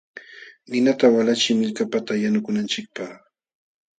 Ninata 0.69 1.05
walachiy 1.15 1.57
millkapata 1.59 2.13
yanukunanchikpaq. 2.23 3.11